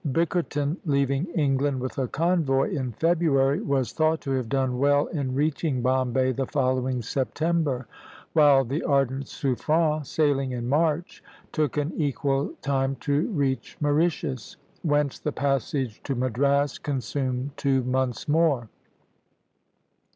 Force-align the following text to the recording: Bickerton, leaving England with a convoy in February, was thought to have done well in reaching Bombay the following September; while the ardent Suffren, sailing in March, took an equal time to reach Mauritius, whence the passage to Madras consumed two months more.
Bickerton, 0.11 0.77
leaving 0.83 1.25
England 1.35 1.79
with 1.79 1.99
a 1.99 2.07
convoy 2.07 2.71
in 2.71 2.91
February, 2.93 3.61
was 3.61 3.91
thought 3.91 4.19
to 4.21 4.31
have 4.31 4.49
done 4.49 4.79
well 4.79 5.05
in 5.05 5.35
reaching 5.35 5.83
Bombay 5.83 6.31
the 6.31 6.47
following 6.47 7.03
September; 7.03 7.85
while 8.33 8.63
the 8.65 8.81
ardent 8.81 9.27
Suffren, 9.27 10.03
sailing 10.03 10.53
in 10.53 10.67
March, 10.67 11.23
took 11.51 11.77
an 11.77 11.93
equal 11.95 12.51
time 12.63 12.95
to 13.01 13.27
reach 13.29 13.77
Mauritius, 13.79 14.57
whence 14.81 15.19
the 15.19 15.31
passage 15.31 16.01
to 16.01 16.15
Madras 16.15 16.79
consumed 16.79 17.51
two 17.55 17.83
months 17.83 18.27
more. 18.27 18.69